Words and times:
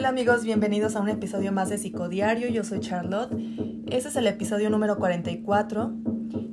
Hola 0.00 0.08
amigos, 0.08 0.44
bienvenidos 0.44 0.96
a 0.96 1.02
un 1.02 1.10
episodio 1.10 1.52
más 1.52 1.68
de 1.68 1.76
Psicodiario. 1.76 2.48
Yo 2.48 2.64
soy 2.64 2.80
Charlotte. 2.80 3.30
Este 3.90 4.08
es 4.08 4.16
el 4.16 4.26
episodio 4.28 4.70
número 4.70 4.96
44 4.96 5.92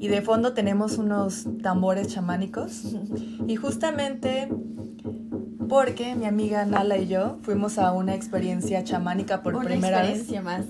y 0.02 0.09
de 0.09 0.21
fondo 0.21 0.52
tenemos 0.52 0.97
unos 0.97 1.47
tambores 1.64 2.10
chamánicos. 2.10 2.97
Y 3.47 3.56
justamente 3.56 4.50
porque 5.70 6.14
mi 6.15 6.25
amiga 6.25 6.65
Nala 6.65 6.97
y 6.97 7.07
yo 7.07 7.37
fuimos 7.42 7.78
a 7.78 7.93
una 7.93 8.15
experiencia 8.15 8.83
chamánica 8.83 9.42
por 9.43 9.64
primera 9.64 10.01
vez. 10.01 10.29
más. 10.43 10.65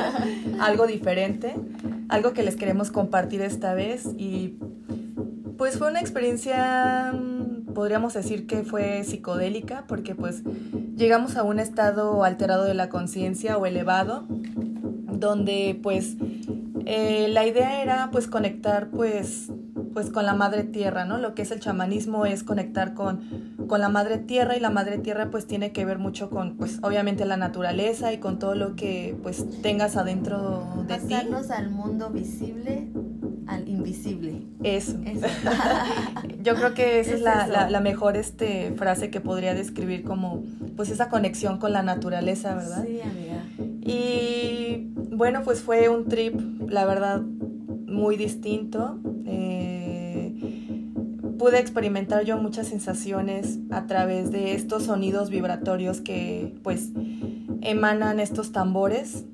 algo 0.60 0.86
diferente, 0.86 1.54
algo 2.08 2.32
que 2.32 2.42
les 2.42 2.56
queremos 2.56 2.90
compartir 2.90 3.42
esta 3.42 3.74
vez 3.74 4.06
y 4.16 4.56
pues 5.58 5.76
fue 5.76 5.88
una 5.88 6.00
experiencia 6.00 7.12
podríamos 7.74 8.14
decir 8.14 8.46
que 8.46 8.62
fue 8.62 9.04
psicodélica 9.04 9.84
porque 9.86 10.14
pues 10.14 10.42
llegamos 10.96 11.36
a 11.36 11.42
un 11.42 11.58
estado 11.58 12.24
alterado 12.24 12.64
de 12.64 12.74
la 12.74 12.88
conciencia 12.88 13.58
o 13.58 13.66
elevado 13.66 14.24
donde 14.28 15.78
pues 15.82 16.16
eh, 16.86 17.28
la 17.28 17.46
idea 17.46 17.82
era 17.82 18.10
pues 18.10 18.26
conectar 18.26 18.88
pues 18.90 19.50
pues 19.94 20.10
con 20.10 20.26
la 20.26 20.34
madre 20.34 20.64
tierra, 20.64 21.04
¿no? 21.04 21.18
Lo 21.18 21.34
que 21.34 21.42
es 21.42 21.52
el 21.52 21.60
chamanismo 21.60 22.26
es 22.26 22.42
conectar 22.42 22.94
con, 22.94 23.20
con 23.68 23.80
la 23.80 23.88
madre 23.88 24.18
tierra 24.18 24.56
y 24.56 24.60
la 24.60 24.70
madre 24.70 24.98
tierra 24.98 25.30
pues 25.30 25.46
tiene 25.46 25.70
que 25.70 25.84
ver 25.84 25.98
mucho 25.98 26.30
con 26.30 26.56
pues 26.56 26.80
obviamente 26.82 27.24
la 27.24 27.36
naturaleza 27.36 28.12
y 28.12 28.18
con 28.18 28.40
todo 28.40 28.56
lo 28.56 28.74
que 28.74 29.16
pues 29.22 29.46
tengas 29.62 29.96
adentro 29.96 30.84
de 30.88 30.98
ti. 30.98 31.14
Pasarnos 31.14 31.50
al 31.50 31.70
mundo 31.70 32.10
visible 32.10 32.88
invisible. 33.84 34.42
Eso. 34.62 34.96
Yo 36.42 36.54
creo 36.54 36.74
que 36.74 37.00
esa 37.00 37.14
es, 37.14 37.20
la, 37.20 37.80
mejor 37.80 38.16
este, 38.16 38.72
frase 38.76 39.10
que 39.10 39.20
podría 39.20 39.54
describir 39.54 40.04
como 40.04 40.42
pues 40.76 40.90
esa 40.90 41.08
conexión 41.08 41.58
con 41.58 41.72
la 41.72 41.82
naturaleza, 41.82 42.54
¿verdad? 42.54 42.84
Sí, 42.84 43.00
amiga. 43.00 43.44
Y 43.82 44.92
bueno, 45.10 45.42
pues 45.44 45.60
fue 45.60 45.88
un 45.88 46.06
trip, 46.06 46.40
la 46.68 46.86
verdad, 46.86 47.20
muy 47.20 48.16
distinto. 48.16 48.98
Eh, 49.26 50.34
pude 51.38 51.58
experimentar 51.58 52.24
yo 52.24 52.38
muchas 52.38 52.68
sensaciones 52.68 53.58
a 53.70 53.86
través 53.86 54.30
de 54.30 54.54
estos 54.54 54.84
sonidos 54.84 55.28
vibratorios 55.28 56.00
que 56.00 56.54
pues 56.62 56.90
emanan 57.60 58.20
estos 58.20 58.52
tambores 58.52 59.24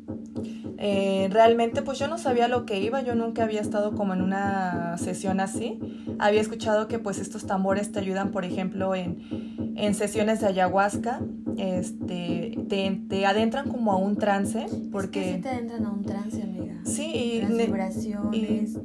eh, 0.83 1.29
realmente 1.31 1.83
pues 1.83 1.99
yo 1.99 2.09
no 2.09 2.17
sabía 2.17 2.49
lo 2.49 2.65
que 2.65 2.81
iba, 2.81 3.03
yo 3.03 3.15
nunca 3.15 3.45
había 3.45 3.61
estado 3.61 3.95
como 3.95 4.15
en 4.15 4.23
una 4.23 4.97
sesión 4.97 5.39
así. 5.39 5.79
Había 6.19 6.41
escuchado 6.41 6.89
que 6.89 6.99
pues 6.99 7.19
estos 7.19 7.45
tambores 7.47 7.93
te 7.93 7.99
ayudan, 7.99 8.31
por 8.31 8.47
ejemplo, 8.47 8.95
en, 8.95 9.75
en 9.77 9.95
sesiones 9.95 10.41
de 10.41 10.47
ayahuasca, 10.47 11.21
este, 11.59 12.59
te, 12.71 13.27
adentran 13.27 13.69
como 13.69 13.93
a 13.93 13.99
un 13.99 14.17
trance, 14.17 14.67
porque... 14.91 15.35
sí 15.35 15.43
te 15.43 15.51
adentran 15.51 15.85
a 15.85 15.91
un 15.91 16.03
trance, 16.03 16.43
amiga. 16.43 16.81
Sí, 16.85 17.13
y... 17.15 17.43
Las 17.43 17.57
vibraciones, 17.59 18.79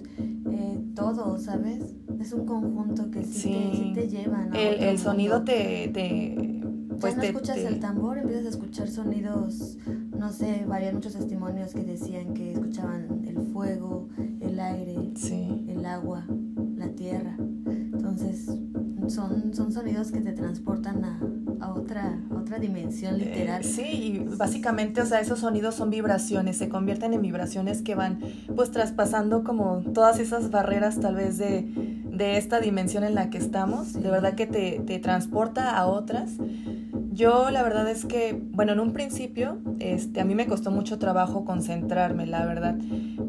eh, 0.51 0.79
todo, 0.95 1.37
¿sabes? 1.37 1.95
Es 2.19 2.33
un 2.33 2.45
conjunto 2.45 3.09
que 3.09 3.23
sí, 3.23 3.93
Te, 3.95 4.09
llevan. 4.09 4.53
el, 4.53 4.83
el 4.83 4.99
sonido 4.99 5.45
te, 5.45 5.89
te 5.93 6.54
pues 6.99 7.17
no 7.17 7.23
escuchas 7.23 7.57
el 7.57 7.79
tambor, 7.79 8.17
empiezas 8.17 8.45
a 8.45 8.49
escuchar 8.49 8.87
sonidos, 8.89 9.77
no 10.17 10.31
sé, 10.31 10.65
varían 10.67 10.95
muchos 10.95 11.13
testimonios 11.13 11.73
que 11.73 11.83
decían 11.83 12.33
que 12.33 12.53
escuchaban 12.53 13.23
el 13.25 13.37
fuego, 13.53 14.09
el 14.39 14.59
aire, 14.59 14.95
el 15.67 15.85
agua, 15.85 16.25
la 16.75 16.89
tierra. 16.89 17.35
Entonces, 17.37 18.47
son, 19.07 19.53
son 19.53 19.71
sonidos 19.71 20.11
que 20.11 20.21
te 20.21 20.33
transportan 20.33 21.03
a, 21.03 21.19
a 21.61 21.73
otra, 21.73 22.19
otra 22.35 22.59
dimensión 22.59 23.15
eh, 23.15 23.25
literal. 23.25 23.63
sí, 23.63 23.83
y 23.83 24.19
básicamente, 24.35 25.01
o 25.01 25.05
sea, 25.05 25.19
esos 25.19 25.39
sonidos 25.39 25.75
son 25.75 25.89
vibraciones, 25.89 26.57
se 26.57 26.69
convierten 26.69 27.13
en 27.13 27.21
vibraciones 27.21 27.81
que 27.81 27.95
van 27.95 28.19
pues 28.55 28.71
traspasando 28.71 29.43
como 29.43 29.83
todas 29.93 30.19
esas 30.19 30.51
barreras 30.51 30.99
tal 30.99 31.15
vez 31.15 31.37
de, 31.37 31.69
de 32.09 32.37
esta 32.37 32.59
dimensión 32.59 33.03
en 33.03 33.15
la 33.15 33.29
que 33.29 33.37
estamos, 33.37 33.93
de 33.93 34.09
verdad 34.09 34.35
que 34.35 34.47
te, 34.47 34.81
te 34.85 34.99
transporta 34.99 35.77
a 35.77 35.85
otras. 35.87 36.31
Yo 37.15 37.49
la 37.49 37.63
verdad 37.63 37.89
es 37.89 38.05
que, 38.05 38.37
bueno, 38.37 38.73
en 38.73 38.81
un 38.81 38.91
principio, 38.91 39.57
este, 39.79 40.19
a 40.19 40.25
mí 40.25 40.35
me 40.35 40.47
costó 40.47 40.69
mucho 40.69 40.99
trabajo 40.99 41.45
concentrarme, 41.45 42.25
la 42.25 42.45
verdad, 42.45 42.75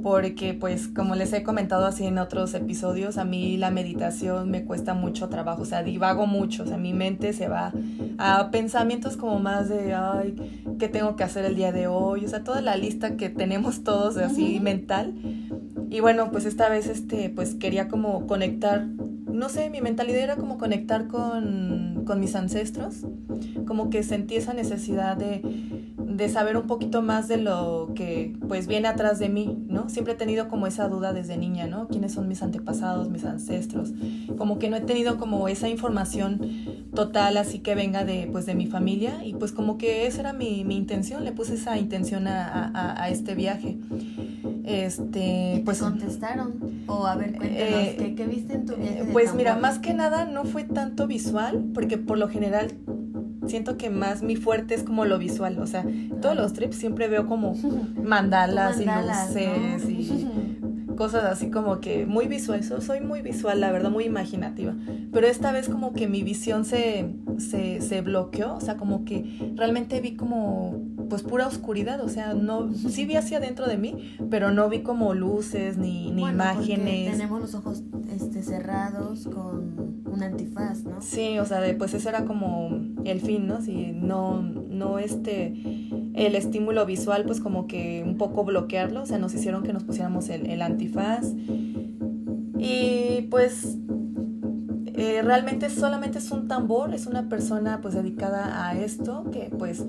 porque 0.02 0.54
pues 0.54 0.88
como 0.88 1.14
les 1.14 1.32
he 1.32 1.44
comentado 1.44 1.86
así 1.86 2.04
en 2.04 2.18
otros 2.18 2.52
episodios, 2.54 3.16
a 3.16 3.24
mí 3.24 3.56
la 3.56 3.70
meditación 3.70 4.50
me 4.50 4.64
cuesta 4.64 4.94
mucho 4.94 5.28
trabajo, 5.28 5.62
o 5.62 5.64
sea, 5.64 5.84
divago 5.84 6.26
mucho, 6.26 6.64
o 6.64 6.66
sea, 6.66 6.78
mi 6.78 6.94
mente 6.94 7.32
se 7.32 7.46
va 7.46 7.72
a 8.18 8.50
pensamientos 8.50 9.16
como 9.16 9.38
más 9.38 9.68
de, 9.68 9.94
ay, 9.94 10.34
¿qué 10.80 10.88
tengo 10.88 11.14
que 11.14 11.22
hacer 11.22 11.44
el 11.44 11.54
día 11.54 11.70
de 11.70 11.86
hoy? 11.86 12.24
O 12.24 12.28
sea, 12.28 12.42
toda 12.42 12.62
la 12.62 12.76
lista 12.76 13.16
que 13.16 13.28
tenemos 13.28 13.84
todos 13.84 14.16
así 14.16 14.58
mental. 14.58 15.14
Y 15.90 16.00
bueno, 16.00 16.32
pues 16.32 16.44
esta 16.44 16.68
vez, 16.68 16.88
este, 16.88 17.30
pues 17.30 17.54
quería 17.54 17.86
como 17.86 18.26
conectar 18.26 18.84
no 19.36 19.50
sé, 19.50 19.68
mi 19.70 19.80
mentalidad 19.80 20.20
era 20.20 20.36
como 20.36 20.56
conectar 20.56 21.08
con, 21.08 22.04
con 22.06 22.18
mis 22.18 22.34
ancestros, 22.34 23.02
como 23.66 23.90
que 23.90 24.02
sentí 24.02 24.36
esa 24.36 24.54
necesidad 24.54 25.16
de, 25.16 25.42
de, 25.98 26.28
saber 26.28 26.56
un 26.56 26.66
poquito 26.66 27.02
más 27.02 27.28
de 27.28 27.36
lo 27.36 27.92
que 27.94 28.34
pues 28.48 28.66
viene 28.66 28.88
atrás 28.88 29.18
de 29.18 29.28
mí, 29.28 29.58
¿no? 29.68 29.88
Siempre 29.88 30.14
he 30.14 30.16
tenido 30.16 30.48
como 30.48 30.66
esa 30.66 30.88
duda 30.88 31.12
desde 31.12 31.36
niña, 31.36 31.66
¿no? 31.66 31.88
¿Quiénes 31.88 32.12
son 32.12 32.28
mis 32.28 32.42
antepasados, 32.42 33.10
mis 33.10 33.24
ancestros? 33.24 33.92
Como 34.38 34.58
que 34.58 34.70
no 34.70 34.76
he 34.76 34.80
tenido 34.80 35.18
como 35.18 35.48
esa 35.48 35.68
información 35.68 36.40
total 36.94 37.36
así 37.36 37.58
que 37.58 37.74
venga 37.74 38.04
de 38.04 38.28
pues 38.32 38.46
de 38.46 38.54
mi 38.54 38.66
familia 38.66 39.24
y 39.24 39.34
pues 39.34 39.52
como 39.52 39.76
que 39.76 40.06
esa 40.06 40.20
era 40.20 40.32
mi, 40.32 40.64
mi 40.64 40.76
intención, 40.76 41.24
le 41.24 41.32
puse 41.32 41.54
esa 41.54 41.76
intención 41.78 42.26
a, 42.26 42.70
a, 42.74 43.02
a 43.02 43.08
este 43.10 43.34
viaje. 43.34 43.76
Este, 44.66 45.62
pues 45.64 45.78
contestaron 45.78 46.82
o 46.88 47.06
a 47.06 47.14
ver, 47.14 47.36
cuéntanos, 47.36 47.70
eh, 47.70 48.14
¿qué, 48.16 48.26
viste 48.26 48.54
en 48.54 48.66
tu 48.66 48.74
viaje? 48.74 49.08
pues 49.12 49.32
mira, 49.32 49.56
más 49.56 49.78
que 49.78 49.94
nada 49.94 50.24
no 50.24 50.44
fue 50.44 50.64
tanto 50.64 51.06
visual, 51.06 51.66
porque 51.72 51.98
por 51.98 52.18
lo 52.18 52.28
general 52.28 52.72
siento 53.46 53.76
que 53.76 53.90
más 53.90 54.22
mi 54.22 54.36
fuerte 54.36 54.74
es 54.74 54.82
como 54.82 55.04
lo 55.04 55.18
visual, 55.18 55.58
o 55.58 55.66
sea, 55.66 55.84
todos 56.20 56.36
los 56.36 56.52
trips 56.52 56.76
siempre 56.76 57.08
veo 57.08 57.26
como 57.26 57.54
mandalas, 58.02 58.80
y 58.80 58.84
luces 58.84 59.88
y 59.88 60.28
cosas 60.96 61.24
así 61.24 61.50
como 61.50 61.80
que 61.80 62.06
muy 62.06 62.26
visual, 62.26 62.64
soy 62.64 63.00
muy 63.00 63.22
visual, 63.22 63.60
la 63.60 63.70
verdad, 63.70 63.90
muy 63.90 64.04
imaginativa, 64.04 64.74
pero 65.12 65.26
esta 65.26 65.52
vez 65.52 65.68
como 65.68 65.92
que 65.92 66.08
mi 66.08 66.22
visión 66.22 66.64
se, 66.64 67.14
se, 67.38 67.80
se 67.80 68.00
bloqueó, 68.00 68.54
o 68.54 68.60
sea, 68.60 68.76
como 68.76 69.04
que 69.04 69.52
realmente 69.54 70.00
vi 70.00 70.16
como 70.16 70.80
pues 71.08 71.22
pura 71.22 71.46
oscuridad, 71.46 72.00
o 72.00 72.08
sea, 72.08 72.34
no, 72.34 72.72
sí 72.74 73.06
vi 73.06 73.16
hacia 73.16 73.40
dentro 73.40 73.66
de 73.66 73.76
mí, 73.76 74.16
pero 74.30 74.50
no 74.50 74.68
vi 74.68 74.80
como 74.80 75.14
luces 75.14 75.78
ni, 75.78 76.10
ni 76.10 76.22
imágenes. 76.22 77.12
Tenemos 77.12 77.40
los 77.40 77.54
ojos 77.54 77.82
este, 78.10 78.42
cerrados 78.42 79.26
con 79.26 79.85
un 80.16 80.22
antifaz, 80.22 80.84
¿no? 80.84 81.00
Sí, 81.00 81.38
o 81.38 81.44
sea, 81.44 81.60
pues 81.78 81.94
eso 81.94 82.08
era 82.08 82.24
como 82.24 82.70
el 83.04 83.20
fin, 83.20 83.46
¿no? 83.46 83.60
Si 83.60 83.92
no, 83.92 84.42
no 84.42 84.98
este, 84.98 85.54
el 86.14 86.34
estímulo 86.34 86.84
visual, 86.86 87.24
pues 87.24 87.40
como 87.40 87.66
que 87.66 88.02
un 88.04 88.16
poco 88.16 88.44
bloquearlo, 88.44 89.02
o 89.02 89.06
sea, 89.06 89.18
nos 89.18 89.34
hicieron 89.34 89.62
que 89.62 89.72
nos 89.72 89.84
pusiéramos 89.84 90.28
el, 90.28 90.46
el 90.46 90.62
antifaz. 90.62 91.32
Y 92.58 93.28
pues 93.30 93.76
eh, 94.86 95.20
realmente 95.22 95.68
solamente 95.68 96.18
es 96.18 96.30
un 96.30 96.48
tambor, 96.48 96.94
es 96.94 97.06
una 97.06 97.28
persona 97.28 97.80
pues 97.82 97.94
dedicada 97.94 98.66
a 98.66 98.78
esto 98.78 99.30
que 99.30 99.50
pues 99.56 99.84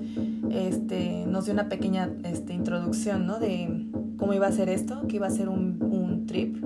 este, 0.50 1.24
nos 1.26 1.46
dio 1.46 1.54
una 1.54 1.70
pequeña 1.70 2.10
este, 2.24 2.52
introducción 2.52 3.26
¿no? 3.26 3.38
de 3.38 3.86
cómo 4.18 4.34
iba 4.34 4.46
a 4.46 4.52
ser 4.52 4.68
esto, 4.68 5.06
que 5.08 5.16
iba 5.16 5.26
a 5.26 5.30
ser 5.30 5.48
un, 5.48 5.82
un 5.82 6.26
trip 6.26 6.62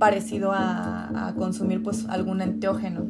parecido 0.00 0.50
a, 0.52 1.28
a, 1.28 1.34
consumir 1.34 1.82
pues 1.82 2.06
algún 2.08 2.40
enteógeno, 2.40 3.06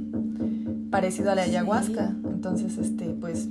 parecido 0.90 1.30
a 1.30 1.36
la 1.36 1.42
ayahuasca. 1.42 2.16
Entonces, 2.24 2.76
este, 2.78 3.14
pues, 3.20 3.48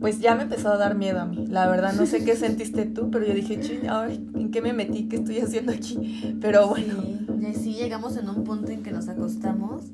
pues 0.00 0.20
ya 0.20 0.34
me 0.34 0.42
empezó 0.42 0.68
a 0.68 0.76
dar 0.76 0.94
miedo 0.94 1.18
a 1.18 1.24
mí. 1.24 1.46
La 1.48 1.66
verdad, 1.66 1.94
no 1.94 2.04
sé 2.04 2.24
qué 2.24 2.36
sentiste 2.36 2.84
tú, 2.84 3.10
pero 3.10 3.26
yo 3.26 3.32
dije, 3.32 3.58
ay, 3.88 4.28
¿en 4.34 4.50
qué 4.50 4.60
me 4.60 4.74
metí? 4.74 5.08
¿Qué 5.08 5.16
estoy 5.16 5.40
haciendo 5.40 5.72
aquí? 5.72 6.36
Pero 6.42 6.68
bueno. 6.68 6.94
Sí, 7.40 7.54
sí 7.54 7.72
llegamos 7.72 8.18
en 8.18 8.28
un 8.28 8.44
punto 8.44 8.70
en 8.70 8.82
que 8.82 8.92
nos 8.92 9.08
acostamos, 9.08 9.84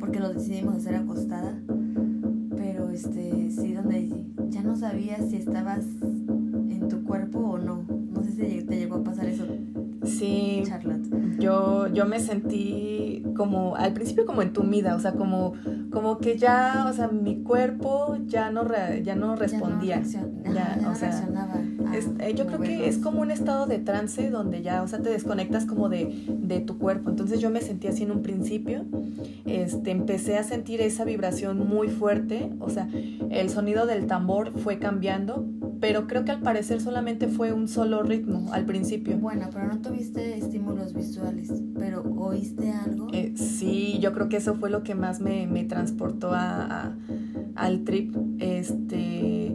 porque 0.00 0.18
lo 0.18 0.32
decidimos 0.32 0.76
hacer 0.76 0.96
acostada. 0.96 1.54
Pero 2.56 2.88
este, 2.88 3.50
sí, 3.50 3.74
donde 3.74 4.24
ya 4.48 4.62
no 4.62 4.76
sabías 4.76 5.28
si 5.28 5.36
estabas 5.36 5.84
en 6.00 6.88
tu 6.88 7.04
cuerpo 7.04 7.38
o 7.40 7.58
no. 7.58 7.84
No 7.86 8.24
sé 8.24 8.32
si 8.32 8.62
te 8.62 8.78
llegó 8.78 8.96
a 8.96 9.04
pasar 9.04 9.26
eso. 9.26 9.44
Sí, 10.08 10.62
Charlotte. 10.66 11.38
Yo, 11.38 11.86
yo 11.88 12.06
me 12.06 12.20
sentí 12.20 13.24
como, 13.36 13.76
al 13.76 13.92
principio 13.92 14.26
como 14.26 14.42
entumida, 14.42 14.96
o 14.96 15.00
sea, 15.00 15.12
como, 15.12 15.54
como 15.90 16.18
que 16.18 16.36
ya, 16.36 16.86
o 16.88 16.92
sea, 16.92 17.08
mi 17.08 17.42
cuerpo 17.42 18.16
ya 18.26 18.50
no, 18.50 18.66
ya 19.02 19.14
no 19.14 19.36
respondía. 19.36 20.02
Ya 20.02 20.20
no, 20.22 20.54
ya, 20.54 20.76
no 20.76 20.94
reaccionaba 20.94 21.57
eh, 21.92 22.34
yo 22.34 22.46
creo 22.46 22.60
que 22.60 22.88
es 22.88 22.98
como 22.98 23.20
un 23.20 23.30
estado 23.30 23.66
de 23.66 23.78
trance 23.78 24.30
donde 24.30 24.62
ya, 24.62 24.82
o 24.82 24.88
sea, 24.88 25.00
te 25.00 25.10
desconectas 25.10 25.66
como 25.66 25.88
de, 25.88 26.24
de, 26.28 26.60
tu 26.60 26.78
cuerpo. 26.78 27.10
Entonces 27.10 27.40
yo 27.40 27.50
me 27.50 27.60
sentí 27.60 27.86
así 27.88 28.02
en 28.02 28.10
un 28.10 28.22
principio. 28.22 28.84
Este, 29.46 29.90
empecé 29.90 30.36
a 30.36 30.42
sentir 30.42 30.80
esa 30.80 31.04
vibración 31.04 31.66
muy 31.66 31.88
fuerte. 31.88 32.50
O 32.60 32.70
sea, 32.70 32.88
el 33.30 33.50
sonido 33.50 33.86
del 33.86 34.06
tambor 34.06 34.52
fue 34.58 34.78
cambiando, 34.78 35.46
pero 35.80 36.06
creo 36.06 36.24
que 36.24 36.32
al 36.32 36.40
parecer 36.40 36.80
solamente 36.80 37.28
fue 37.28 37.52
un 37.52 37.68
solo 37.68 38.02
ritmo 38.02 38.52
al 38.52 38.64
principio. 38.64 39.16
Bueno, 39.18 39.48
pero 39.52 39.66
no 39.66 39.80
tuviste 39.80 40.36
estímulos 40.36 40.92
visuales, 40.92 41.52
pero 41.78 42.02
¿oíste 42.02 42.70
algo? 42.70 43.08
Eh, 43.12 43.34
sí, 43.36 43.98
yo 44.00 44.12
creo 44.12 44.28
que 44.28 44.38
eso 44.38 44.54
fue 44.54 44.70
lo 44.70 44.82
que 44.82 44.94
más 44.94 45.20
me, 45.20 45.46
me 45.46 45.64
transportó 45.64 46.32
a, 46.32 46.96
al 47.54 47.84
trip. 47.84 48.16
Este 48.38 49.47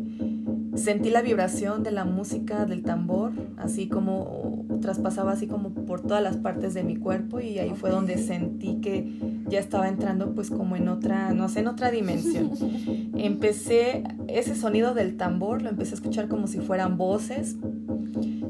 sentí 0.76 1.10
la 1.10 1.22
vibración 1.22 1.84
de 1.84 1.92
la 1.92 2.06
música, 2.06 2.66
del 2.66 2.84
tambor, 2.84 3.32
así 3.58 3.88
como 3.88 4.66
traspasaba 4.82 5.32
así 5.32 5.48
como 5.48 5.70
por 5.70 6.02
todas 6.02 6.22
las 6.22 6.38
partes 6.38 6.74
de 6.74 6.84
mi 6.84 6.98
cuerpo 6.98 7.40
y 7.40 7.58
ahí 7.60 7.72
fue 7.76 7.90
donde 7.90 8.18
sentí 8.18 8.82
que 8.82 9.18
ya 9.48 9.60
estaba 9.60 9.88
entrando 9.88 10.34
pues 10.34 10.50
como 10.50 10.76
en 10.76 10.88
otra, 10.90 11.34
no 11.34 11.50
sé, 11.50 11.62
en 11.62 11.68
otra 11.68 11.90
dimensión. 11.90 12.52
Empecé, 13.16 14.04
ese 14.28 14.56
sonido 14.56 14.94
del 14.94 15.16
tambor 15.18 15.62
lo 15.62 15.70
empecé 15.70 15.92
a 15.92 15.96
escuchar 15.96 16.28
como 16.28 16.48
si 16.48 16.60
fueran 16.60 16.98
voces, 16.98 17.56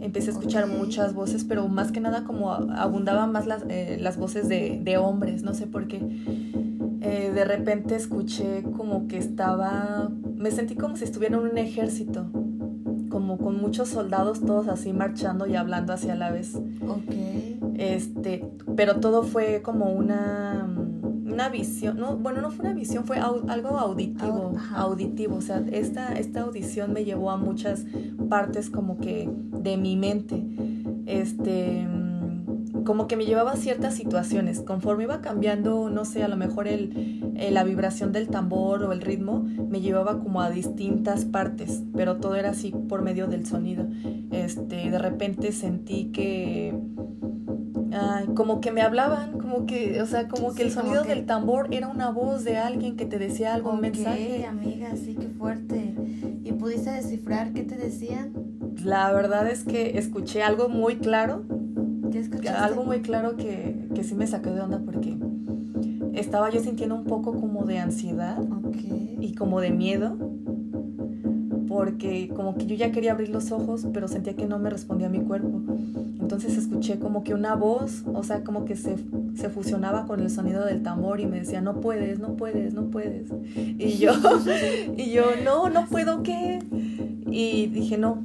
empecé 0.01 0.29
a 0.29 0.33
escuchar 0.33 0.67
muchas 0.67 1.13
voces, 1.13 1.43
pero 1.43 1.67
más 1.67 1.91
que 1.91 1.99
nada 1.99 2.23
como 2.23 2.51
abundaban 2.51 3.31
más 3.31 3.45
las, 3.45 3.63
eh, 3.69 3.97
las 3.99 4.17
voces 4.17 4.47
de, 4.47 4.79
de, 4.81 4.97
hombres, 4.97 5.43
no 5.43 5.53
sé 5.53 5.67
por 5.67 5.87
qué. 5.87 6.01
Eh, 7.01 7.31
de 7.33 7.45
repente 7.45 7.95
escuché 7.95 8.63
como 8.75 9.07
que 9.07 9.17
estaba 9.17 10.09
me 10.43 10.51
sentí 10.51 10.75
como 10.75 10.97
si 10.97 11.05
estuviera 11.05 11.37
en 11.37 11.43
un 11.43 11.57
ejército, 11.57 12.25
como 13.09 13.37
con 13.37 13.61
muchos 13.61 13.87
soldados 13.87 14.41
todos 14.41 14.67
así 14.67 14.91
marchando 14.91 15.47
y 15.47 15.55
hablando 15.55 15.93
hacia 15.93 16.15
la 16.15 16.31
vez. 16.31 16.55
Ok. 16.85 17.15
Este, 17.77 18.45
pero 18.75 18.97
todo 18.99 19.23
fue 19.23 19.61
como 19.61 19.85
una, 19.93 20.67
una 21.25 21.47
visión, 21.47 21.97
no, 21.97 22.17
bueno, 22.17 22.41
no 22.41 22.51
fue 22.51 22.65
una 22.65 22.73
visión, 22.75 23.05
fue 23.05 23.19
algo 23.19 23.77
auditivo, 23.77 24.53
auditivo, 24.75 25.37
o 25.37 25.41
sea, 25.41 25.63
esta, 25.71 26.13
esta 26.13 26.41
audición 26.41 26.91
me 26.91 27.05
llevó 27.05 27.31
a 27.31 27.37
muchas 27.37 27.85
partes 28.27 28.69
como 28.69 28.97
que 28.97 29.29
de 29.31 29.77
mi 29.77 29.95
mente. 29.95 30.43
Este 31.05 31.87
como 32.83 33.07
que 33.07 33.15
me 33.15 33.25
llevaba 33.25 33.53
a 33.53 33.56
ciertas 33.56 33.95
situaciones. 33.95 34.62
Conforme 34.62 35.03
iba 35.03 35.21
cambiando, 35.21 35.89
no 35.89 36.06
sé, 36.06 36.24
a 36.24 36.27
lo 36.27 36.38
mejor 36.38 36.68
el, 36.68 37.33
la 37.51 37.63
vibración 37.63 38.12
del 38.12 38.27
tambor 38.27 38.83
o 38.83 38.91
el 38.91 39.01
ritmo, 39.01 39.45
me 39.69 39.81
llevaba 39.81 40.19
como 40.19 40.41
a 40.41 40.50
distintas 40.50 41.25
partes, 41.25 41.83
pero 41.95 42.18
todo 42.18 42.35
era 42.35 42.51
así 42.51 42.74
por 42.89 43.01
medio 43.01 43.27
del 43.27 43.45
sonido. 43.45 43.88
Este, 44.31 44.89
de 44.89 45.00
repente 45.00 45.51
sentí 45.51 46.12
que 46.12 46.74
como 48.35 48.62
que 48.62 48.71
me 48.71 48.81
hablaban, 48.81 49.39
como 49.39 49.65
que, 49.65 50.01
o 50.01 50.06
sea, 50.06 50.27
como 50.27 50.53
que 50.53 50.63
el 50.63 50.71
sonido 50.71 51.03
del 51.03 51.25
tambor 51.25 51.68
era 51.71 51.88
una 51.88 52.09
voz 52.09 52.44
de 52.44 52.57
alguien 52.57 52.95
que 52.95 53.06
te 53.06 53.19
decía 53.19 53.53
algo, 53.53 53.71
un 53.71 53.81
mensaje. 53.81 54.45
amiga, 54.45 54.95
sí, 54.95 55.15
qué 55.19 55.27
fuerte. 55.27 55.95
¿Y 56.44 56.51
pudiste 56.53 56.91
descifrar 56.91 57.53
qué 57.53 57.63
te 57.63 57.75
decían? 57.75 58.33
La 58.83 59.12
verdad 59.12 59.47
es 59.47 59.63
que 59.63 59.97
escuché 59.97 60.41
algo 60.41 60.69
muy 60.69 60.97
claro, 60.97 61.44
algo 62.57 62.83
muy 62.83 63.01
claro 63.01 63.36
que, 63.36 63.88
que 63.94 64.04
sí 64.04 64.15
me 64.15 64.27
sacó 64.27 64.51
de 64.51 64.62
onda 64.62 64.80
porque 64.83 65.18
estaba 66.13 66.50
yo 66.50 66.62
sintiendo 66.62 66.95
un 66.95 67.06
poco 67.06 67.39
como 67.39 67.65
de 67.65 67.80
ansiedad 67.80 68.42
y 69.19 69.33
como 69.36 69.62
de 69.62 69.71
miedo 69.71 70.18
porque 71.68 72.30
como 72.36 72.56
que 72.56 72.68
yo 72.68 72.75
ya 72.75 72.92
quería 72.92 73.13
abrir 73.13 73.30
los 73.30 73.51
ojos 73.51 73.88
pero 73.94 74.07
sentía 74.07 74.36
que 74.36 74.45
no 74.45 74.60
me 74.60 74.69
respondía 74.69 75.10
mi 75.10 75.21
cuerpo. 75.21 75.62
Entonces 76.19 76.57
escuché 76.57 77.00
como 77.00 77.24
que 77.24 77.33
una 77.33 77.56
voz 77.56 78.04
o 78.13 78.24
sea 78.24 78.44
como 78.44 78.65
que 78.65 78.75
se, 78.75 78.95
se 79.36 79.50
fusionaba 79.50 80.06
con 80.06 80.19
el 80.19 80.30
sonido 80.30 80.65
del 80.65 80.83
tambor 80.83 81.19
y 81.19 81.25
me 81.25 81.39
decía 81.39 81.62
no 81.62 81.81
puedes 81.81 82.19
no 82.19 82.36
puedes 82.36 82.74
no 82.74 82.89
puedes 82.89 83.30
y 83.56 83.98
yo 83.98 84.13
y 84.98 85.12
yo 85.12 85.25
no 85.44 85.69
no 85.69 85.86
puedo 85.88 86.24
qué 86.24 86.60
y 87.30 87.68
dije 87.68 87.98
no 87.98 88.19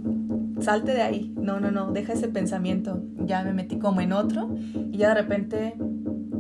salte 0.61 0.93
de 0.93 1.03
ahí, 1.03 1.35
no, 1.37 1.61
no, 1.61 1.71
no, 1.71 1.93
deja 1.93 2.13
ese 2.13 2.29
pensamiento. 2.29 3.01
Ya 3.29 3.45
me 3.45 3.53
metí 3.53 3.79
como 3.79 4.01
en 4.01 4.13
otro 4.13 4.49
y 4.91 4.97
ya 4.97 5.11
de 5.11 5.15
repente 5.15 5.75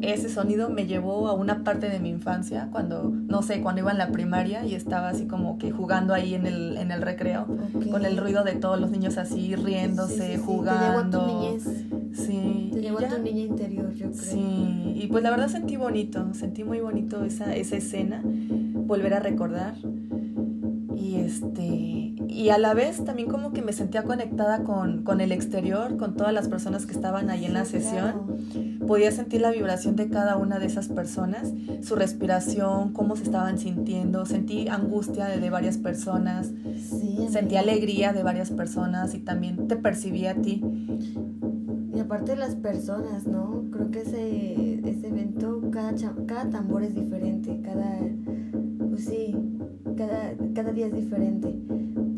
ese 0.00 0.28
sonido 0.28 0.70
me 0.70 0.86
llevó 0.86 1.28
a 1.28 1.34
una 1.34 1.64
parte 1.64 1.88
de 1.88 2.00
mi 2.00 2.08
infancia, 2.08 2.68
cuando, 2.72 3.10
no 3.10 3.42
sé, 3.42 3.60
cuando 3.60 3.82
iba 3.82 3.90
en 3.90 3.98
la 3.98 4.10
primaria 4.10 4.64
y 4.64 4.74
estaba 4.74 5.08
así 5.10 5.26
como 5.26 5.58
que 5.58 5.70
jugando 5.70 6.14
ahí 6.14 6.34
en 6.34 6.46
el, 6.46 6.76
en 6.76 6.90
el 6.90 7.02
recreo, 7.02 7.46
con 7.90 8.04
el 8.04 8.16
ruido 8.16 8.44
de 8.44 8.54
todos 8.54 8.80
los 8.80 8.90
niños 8.90 9.18
así 9.18 9.54
riéndose, 9.54 10.38
jugando. 10.38 11.26
Te 11.26 11.26
llevó 11.26 11.42
a 11.42 11.42
tu 11.42 11.46
niñez. 11.46 11.84
Sí. 12.12 12.70
Te 12.72 12.80
llevó 12.80 12.98
a 13.00 13.08
tu 13.08 13.18
niña 13.18 13.42
interior, 13.42 13.92
yo 13.94 14.10
creo. 14.10 14.22
Sí, 14.22 14.94
y 14.96 15.08
pues 15.10 15.22
la 15.22 15.30
verdad 15.30 15.48
sentí 15.48 15.76
bonito, 15.76 16.32
sentí 16.32 16.64
muy 16.64 16.80
bonito 16.80 17.24
esa, 17.24 17.54
esa 17.54 17.76
escena, 17.76 18.22
volver 18.24 19.14
a 19.14 19.20
recordar. 19.20 19.74
Y 20.96 21.16
este 21.16 22.07
y 22.28 22.50
a 22.50 22.58
la 22.58 22.74
vez 22.74 23.04
también 23.04 23.28
como 23.28 23.52
que 23.52 23.62
me 23.62 23.72
sentía 23.72 24.04
conectada 24.04 24.62
con, 24.62 25.02
con, 25.02 25.20
el 25.20 25.32
exterior, 25.32 25.96
con 25.96 26.14
todas 26.14 26.32
las 26.32 26.48
personas 26.48 26.86
que 26.86 26.92
estaban 26.92 27.30
ahí 27.30 27.44
en 27.44 27.54
la 27.54 27.64
sesión. 27.64 28.38
Podía 28.86 29.10
sentir 29.10 29.40
la 29.40 29.50
vibración 29.50 29.96
de 29.96 30.08
cada 30.08 30.36
una 30.36 30.58
de 30.58 30.66
esas 30.66 30.88
personas, 30.88 31.52
su 31.82 31.96
respiración, 31.96 32.92
cómo 32.92 33.16
se 33.16 33.24
estaban 33.24 33.58
sintiendo. 33.58 34.26
Sentí 34.26 34.68
angustia 34.68 35.26
de, 35.26 35.40
de 35.40 35.50
varias 35.50 35.78
personas, 35.78 36.52
sentí 37.30 37.56
alegría 37.56 38.12
de 38.12 38.22
varias 38.22 38.50
personas 38.50 39.14
y 39.14 39.18
también 39.20 39.66
te 39.66 39.76
percibí 39.76 40.26
a 40.26 40.34
ti. 40.34 40.62
Y 41.94 42.00
aparte 42.00 42.32
de 42.32 42.38
las 42.38 42.54
personas, 42.54 43.26
¿no? 43.26 43.64
Creo 43.72 43.90
que 43.90 44.02
ese, 44.02 44.88
ese 44.88 45.08
evento, 45.08 45.60
cada, 45.72 45.92
cada 46.26 46.48
tambor 46.50 46.84
es 46.84 46.94
diferente, 46.94 47.60
cada... 47.64 47.98
Pues 48.90 49.04
sí, 49.04 49.36
cada, 49.96 50.34
cada 50.54 50.72
día 50.72 50.86
es 50.86 50.94
diferente. 50.94 51.58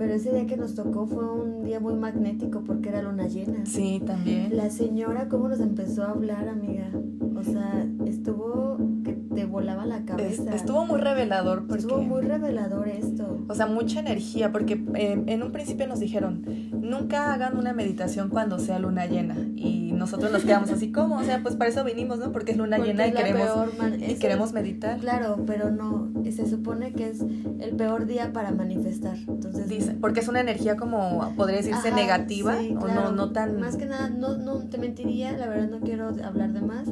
Pero 0.00 0.14
ese 0.14 0.32
día 0.32 0.46
que 0.46 0.56
nos 0.56 0.74
tocó 0.74 1.06
fue 1.06 1.30
un 1.30 1.62
día 1.62 1.78
muy 1.78 1.92
magnético 1.92 2.62
porque 2.66 2.88
era 2.88 3.02
luna 3.02 3.28
llena. 3.28 3.66
Sí, 3.66 4.00
también. 4.06 4.56
La 4.56 4.70
señora, 4.70 5.28
¿cómo 5.28 5.46
nos 5.46 5.60
empezó 5.60 6.04
a 6.04 6.12
hablar, 6.12 6.48
amiga? 6.48 6.90
O 7.36 7.42
sea, 7.42 7.86
estuvo 8.06 8.78
que 9.04 9.12
te 9.12 9.44
volaba 9.44 9.84
la 9.84 10.06
cabeza. 10.06 10.54
estuvo 10.54 10.86
muy 10.86 11.02
revelador 11.02 11.66
porque... 11.66 11.82
Estuvo 11.82 12.00
muy 12.00 12.22
revelador 12.22 12.88
esto. 12.88 13.44
O 13.46 13.54
sea, 13.54 13.66
mucha 13.66 14.00
energía 14.00 14.50
porque 14.50 14.82
eh, 14.94 15.22
en 15.26 15.42
un 15.42 15.52
principio 15.52 15.86
nos 15.86 16.00
dijeron, 16.00 16.46
nunca 16.72 17.34
hagan 17.34 17.58
una 17.58 17.74
meditación 17.74 18.30
cuando 18.30 18.58
sea 18.58 18.78
luna 18.78 19.04
llena. 19.04 19.36
Y 19.54 19.79
nosotros 20.00 20.32
nos 20.32 20.44
quedamos 20.44 20.70
así 20.70 20.90
como, 20.90 21.18
o 21.18 21.22
sea, 21.22 21.42
pues 21.42 21.56
para 21.56 21.68
eso 21.68 21.84
vinimos, 21.84 22.18
¿no? 22.18 22.32
Porque 22.32 22.52
es 22.52 22.56
luna 22.56 22.78
llena 22.78 23.06
y 23.06 23.12
queremos, 23.12 23.68
y 23.98 24.14
queremos 24.14 24.54
meditar. 24.54 24.98
Claro, 24.98 25.44
pero 25.46 25.70
no, 25.70 26.10
se 26.32 26.48
supone 26.48 26.94
que 26.94 27.10
es 27.10 27.20
el 27.20 27.76
peor 27.76 28.06
día 28.06 28.32
para 28.32 28.50
manifestar. 28.50 29.16
Entonces, 29.28 29.68
Dice, 29.68 29.94
porque 30.00 30.20
es 30.20 30.28
una 30.28 30.40
energía 30.40 30.76
como, 30.76 31.34
podría 31.36 31.58
decirse, 31.58 31.92
negativa 31.92 32.56
o 32.80 32.88
no, 32.88 33.12
no 33.12 33.30
tan... 33.30 33.60
Más 33.60 33.76
que 33.76 33.84
nada, 33.84 34.08
no, 34.08 34.38
no 34.38 34.58
te 34.68 34.78
mentiría, 34.78 35.32
la 35.32 35.46
verdad 35.46 35.68
no 35.68 35.80
quiero 35.80 36.08
hablar 36.24 36.52
de 36.52 36.62
más, 36.62 36.88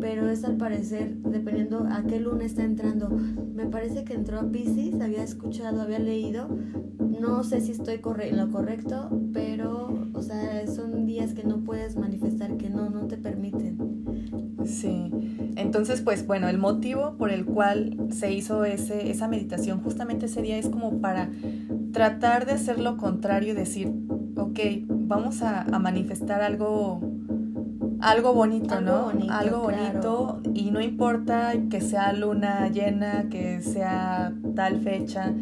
pero 0.00 0.30
es 0.30 0.42
al 0.44 0.56
parecer, 0.56 1.14
dependiendo 1.16 1.86
a 1.90 2.04
qué 2.04 2.20
luna 2.20 2.44
está 2.44 2.64
entrando. 2.64 3.10
Me 3.10 3.66
parece 3.66 4.04
que 4.04 4.14
entró 4.14 4.40
a 4.40 4.50
Pisces, 4.50 4.98
había 5.00 5.22
escuchado, 5.22 5.82
había 5.82 5.98
leído, 5.98 6.48
no 6.98 7.44
sé 7.44 7.60
si 7.60 7.72
estoy 7.72 8.00
en 8.20 8.36
lo 8.36 8.50
correcto, 8.50 9.10
pero, 9.32 10.05
o 10.16 10.22
sea, 10.22 10.66
son 10.66 11.06
días 11.06 11.34
que 11.34 11.44
no 11.44 11.58
puedes 11.58 11.96
manifestar, 11.96 12.56
que 12.56 12.70
no, 12.70 12.88
no 12.88 13.06
te 13.06 13.16
permiten. 13.16 13.76
Sí, 14.64 15.10
entonces 15.56 16.00
pues 16.00 16.26
bueno, 16.26 16.48
el 16.48 16.58
motivo 16.58 17.16
por 17.16 17.30
el 17.30 17.44
cual 17.44 17.96
se 18.10 18.32
hizo 18.32 18.64
ese, 18.64 19.10
esa 19.10 19.28
meditación 19.28 19.80
justamente 19.82 20.26
ese 20.26 20.42
día 20.42 20.56
es 20.56 20.68
como 20.68 21.00
para 21.00 21.30
tratar 21.92 22.46
de 22.46 22.52
hacer 22.52 22.80
lo 22.80 22.96
contrario 22.96 23.52
y 23.52 23.56
decir, 23.56 23.92
ok, 24.36 24.58
vamos 24.88 25.42
a, 25.42 25.64
manifestar 25.78 26.42
algo, 26.42 27.00
algo 28.00 28.34
bonito, 28.34 28.80
¿no? 28.80 29.12
algo 29.30 29.60
bonito 29.60 30.40
y 30.52 30.70
no 30.70 30.80
importa 30.80 31.52
que 31.70 31.80
sea 31.80 32.12
luna 32.12 32.68
llena, 32.68 33.28
que 33.30 33.60
sea 33.60 34.34
tal 34.54 34.80
fecha, 34.80 35.32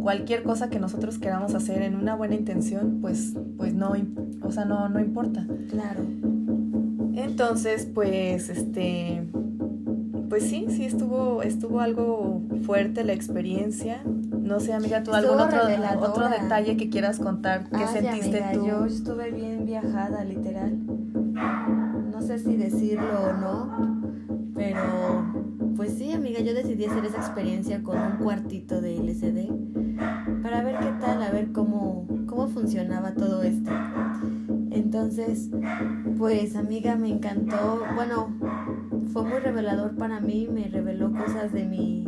cualquier 0.00 0.42
cosa 0.42 0.70
que 0.70 0.78
nosotros 0.78 1.18
queramos 1.18 1.54
hacer 1.54 1.82
en 1.82 1.96
una 1.96 2.14
buena 2.14 2.34
intención, 2.34 2.98
pues, 3.00 3.34
pues 3.56 3.74
no, 3.74 3.92
o 4.42 4.52
sea, 4.52 4.64
no, 4.64 4.88
no 4.88 5.00
importa. 5.00 5.46
Claro. 5.70 6.00
Entonces, 7.14 7.88
pues, 7.92 8.48
este, 8.48 9.22
pues 10.28 10.44
sí, 10.44 10.66
sí 10.68 10.84
estuvo, 10.84 11.42
estuvo 11.42 11.80
algo 11.80 12.42
fuerte 12.64 13.04
la 13.04 13.12
experiencia. 13.12 14.02
No 14.04 14.58
sé, 14.58 14.72
amiga, 14.72 15.02
tú 15.02 15.12
algún 15.12 15.38
otro, 15.38 15.60
otro, 16.00 16.28
detalle 16.28 16.76
que 16.76 16.90
quieras 16.90 17.18
contar, 17.18 17.68
¿qué 17.70 17.86
sentiste 17.86 18.42
tú? 18.54 18.66
Yo 18.66 18.84
estuve 18.86 19.30
bien 19.30 19.64
viajada, 19.66 20.24
literal. 20.24 20.76
No 22.10 22.20
sé 22.22 22.38
si 22.38 22.56
decirlo 22.56 23.28
o 23.28 23.32
no, 23.34 24.02
pero 24.54 25.32
pues 25.76 25.94
sí, 25.94 26.12
amiga, 26.12 26.40
yo 26.40 26.52
decidí 26.52 26.84
hacer 26.84 27.04
esa 27.04 27.18
experiencia 27.18 27.82
con 27.82 27.96
un 27.98 28.16
cuartito 28.18 28.80
de 28.80 28.96
LCD 28.96 29.79
para 30.50 30.64
ver 30.64 30.78
qué 30.80 30.92
tal, 31.00 31.22
a 31.22 31.30
ver 31.30 31.52
cómo, 31.52 32.08
cómo 32.26 32.48
funcionaba 32.48 33.14
todo 33.14 33.44
esto. 33.44 33.70
Entonces, 34.72 35.48
pues 36.18 36.56
amiga, 36.56 36.96
me 36.96 37.08
encantó. 37.08 37.84
Bueno, 37.94 38.34
fue 39.12 39.22
muy 39.22 39.38
revelador 39.38 39.94
para 39.94 40.18
mí, 40.18 40.48
me 40.52 40.66
reveló 40.66 41.12
cosas 41.12 41.52
de 41.52 41.66
mi, 41.66 42.04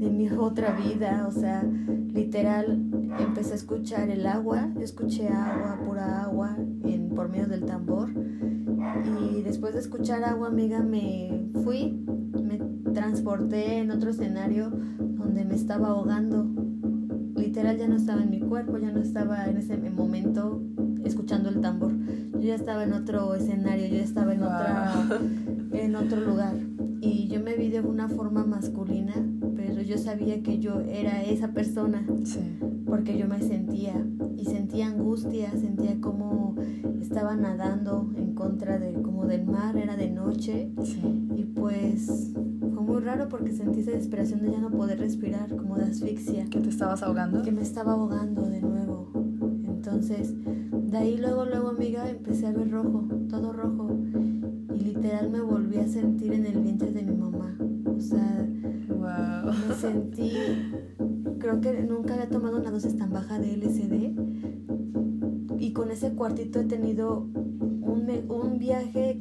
de 0.00 0.10
mi 0.10 0.28
otra 0.36 0.72
vida, 0.72 1.26
o 1.28 1.30
sea, 1.30 1.62
literal, 2.12 2.90
empecé 3.20 3.52
a 3.52 3.56
escuchar 3.56 4.10
el 4.10 4.26
agua, 4.26 4.68
escuché 4.80 5.28
agua, 5.28 5.78
pura 5.86 6.24
agua, 6.24 6.56
en, 6.82 7.10
por 7.10 7.28
medio 7.28 7.46
del 7.46 7.66
tambor. 7.66 8.10
Y 9.30 9.42
después 9.42 9.74
de 9.74 9.80
escuchar 9.80 10.24
agua, 10.24 10.48
amiga, 10.48 10.80
me 10.80 11.48
fui, 11.62 12.04
me 12.32 12.58
transporté 12.92 13.78
en 13.78 13.92
otro 13.92 14.10
escenario 14.10 14.70
donde 14.70 15.44
me 15.44 15.54
estaba 15.54 15.90
ahogando. 15.90 16.59
Literal 17.50 17.76
ya 17.78 17.88
no 17.88 17.96
estaba 17.96 18.22
en 18.22 18.30
mi 18.30 18.38
cuerpo, 18.38 18.78
ya 18.78 18.92
no 18.92 19.00
estaba 19.00 19.46
en 19.46 19.56
ese 19.56 19.76
momento 19.76 20.62
escuchando 21.04 21.48
el 21.48 21.60
tambor. 21.60 21.90
Yo 22.34 22.42
ya 22.42 22.54
estaba 22.54 22.84
en 22.84 22.92
otro 22.92 23.34
escenario, 23.34 23.88
yo 23.88 23.96
ya 23.96 24.04
estaba 24.04 24.32
en 24.32 24.44
otra 24.44 25.20
en 25.72 25.96
otro 25.96 26.20
lugar. 26.20 26.54
Y 27.00 27.26
yo 27.26 27.40
me 27.40 27.56
vi 27.56 27.68
de 27.68 27.80
una 27.80 28.08
forma 28.08 28.46
masculina, 28.46 29.14
pero 29.56 29.82
yo 29.82 29.98
sabía 29.98 30.44
que 30.44 30.60
yo 30.60 30.78
era 30.82 31.24
esa 31.24 31.48
persona. 31.48 32.06
Porque 32.86 33.18
yo 33.18 33.26
me 33.26 33.42
sentía 33.42 34.00
y 34.36 34.44
sentía 34.44 34.86
angustia, 34.86 35.50
sentía 35.50 36.00
como 36.00 36.54
estaba 37.00 37.34
nadando 37.34 38.12
en 38.16 38.36
contra 38.36 38.78
de 38.78 38.92
como 39.02 39.26
del 39.26 39.44
mar, 39.44 39.76
era 39.76 39.96
de 39.96 40.08
noche. 40.08 40.70
Y 41.34 41.42
pues 41.46 42.30
muy 42.90 43.02
raro 43.02 43.28
porque 43.28 43.52
sentí 43.52 43.80
esa 43.80 43.92
desesperación 43.92 44.42
de 44.42 44.50
ya 44.50 44.58
no 44.58 44.70
poder 44.70 44.98
respirar, 44.98 45.54
como 45.54 45.76
de 45.76 45.84
asfixia. 45.84 46.46
¿Que 46.46 46.58
te 46.58 46.70
estabas 46.70 47.04
ahogando? 47.04 47.42
Que 47.42 47.52
me 47.52 47.62
estaba 47.62 47.92
ahogando 47.92 48.42
de 48.42 48.60
nuevo. 48.60 49.12
Entonces, 49.64 50.34
de 50.34 50.98
ahí 50.98 51.16
luego, 51.16 51.44
luego, 51.44 51.68
amiga, 51.68 52.10
empecé 52.10 52.48
a 52.48 52.52
ver 52.52 52.68
rojo, 52.68 53.08
todo 53.28 53.52
rojo. 53.52 53.96
Y 54.74 54.80
literal 54.80 55.30
me 55.30 55.40
volví 55.40 55.76
a 55.76 55.86
sentir 55.86 56.32
en 56.32 56.46
el 56.46 56.60
vientre 56.60 56.90
de 56.90 57.02
mi 57.02 57.14
mamá. 57.14 57.56
O 57.86 58.00
sea, 58.00 58.44
me 59.68 59.74
sentí, 59.76 60.32
creo 61.38 61.60
que 61.60 61.84
nunca 61.84 62.14
había 62.14 62.28
tomado 62.28 62.58
una 62.58 62.72
dosis 62.72 62.96
tan 62.96 63.12
baja 63.12 63.38
de 63.38 63.56
LSD. 63.56 64.18
Y 65.60 65.72
con 65.74 65.92
ese 65.92 66.10
cuartito 66.14 66.58
he 66.58 66.64
tenido 66.64 67.20
un, 67.20 68.08
un 68.28 68.58
viaje 68.58 69.20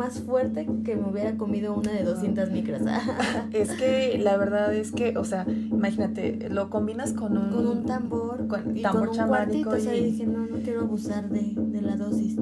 más 0.00 0.20
fuerte 0.20 0.66
que 0.82 0.96
me 0.96 1.10
hubiera 1.10 1.36
comido 1.36 1.74
una 1.74 1.92
de 1.92 2.04
200 2.04 2.50
micras. 2.50 2.80
es 3.52 3.70
que 3.72 4.18
la 4.18 4.38
verdad 4.38 4.74
es 4.74 4.92
que, 4.92 5.18
o 5.18 5.24
sea, 5.24 5.46
imagínate, 5.46 6.48
lo 6.48 6.70
combinas 6.70 7.12
con 7.12 7.36
un... 7.36 7.50
Con 7.50 7.66
un 7.66 7.84
tambor 7.84 8.46
y 8.74 8.80
tambor 8.80 9.08
con 9.10 9.20
un 9.20 9.28
cuartito, 9.28 9.76
y... 9.76 9.78
o 9.78 9.82
sea, 9.82 9.92
dije, 9.92 10.26
no, 10.26 10.46
no 10.46 10.56
quiero 10.62 10.80
abusar 10.80 11.28
de, 11.28 11.52
de 11.54 11.82
la 11.82 11.96
dosis. 11.96 12.38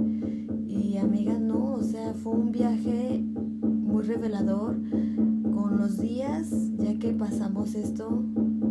Y 0.69 0.99
amiga, 0.99 1.33
no, 1.33 1.73
o 1.73 1.83
sea, 1.83 2.15
fue 2.15 2.33
un 2.35 2.53
viaje 2.53 3.25
muy 3.25 4.05
revelador. 4.05 4.77
Con 5.53 5.79
los 5.79 5.99
días, 5.99 6.53
ya 6.77 6.97
que 7.01 7.13
pasamos 7.13 7.75
esto, 7.75 8.23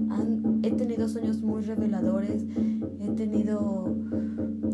han, 0.09 0.61
he 0.63 0.71
tenido 0.71 1.09
sueños 1.09 1.41
muy 1.41 1.61
reveladores, 1.63 2.45
he 3.01 3.09
tenido, 3.09 3.93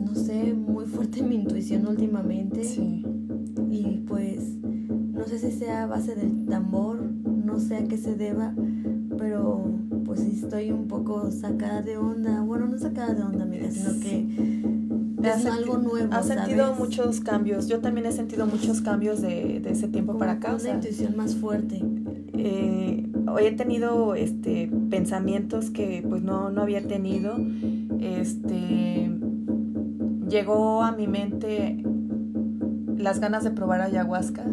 no 0.05 0.13
sé, 0.13 0.53
muy 0.53 0.85
fuerte 0.85 1.23
mi 1.23 1.33
intuición 1.33 1.87
últimamente. 1.87 2.63
Sí 2.63 3.03
no 5.23 5.29
sé 5.29 5.39
si 5.39 5.57
sea 5.57 5.83
a 5.83 5.87
base 5.87 6.15
del 6.15 6.45
tambor, 6.47 7.01
no 7.01 7.57
sé 7.57 7.77
a 7.77 7.83
qué 7.85 7.97
se 7.97 8.15
deba, 8.15 8.53
pero 9.17 9.63
pues 10.03 10.19
estoy 10.19 10.71
un 10.71 10.89
poco 10.89 11.31
sacada 11.31 11.81
de 11.81 11.95
onda, 11.95 12.41
bueno, 12.41 12.67
no 12.67 12.77
sacada 12.77 13.13
de 13.13 13.23
onda, 13.23 13.45
amiga, 13.45 13.71
sino 13.71 14.01
que 14.01 15.29
es 15.29 15.45
algo 15.45 15.77
nuevo. 15.77 16.13
Has 16.13 16.27
sentido 16.27 16.75
muchos 16.77 17.21
cambios, 17.21 17.69
yo 17.69 17.79
también 17.79 18.05
he 18.05 18.11
sentido 18.11 18.45
muchos 18.47 18.81
cambios 18.81 19.21
de, 19.21 19.61
de 19.61 19.71
ese 19.71 19.87
tiempo 19.87 20.17
para 20.17 20.33
acá. 20.33 20.57
Una 20.59 20.71
intuición 20.71 21.15
más 21.15 21.37
fuerte. 21.37 21.81
Eh, 22.33 23.09
hoy 23.31 23.45
he 23.45 23.53
tenido 23.53 24.15
este 24.15 24.69
pensamientos 24.89 25.69
que 25.69 26.05
pues 26.07 26.21
no, 26.21 26.49
no 26.49 26.61
había 26.61 26.85
tenido. 26.85 27.37
Este 28.01 29.09
llegó 30.27 30.81
a 30.81 30.91
mi 30.91 31.07
mente 31.07 31.81
las 33.03 33.19
ganas 33.19 33.43
de 33.43 33.51
probar 33.51 33.81
ayahuasca 33.81 34.43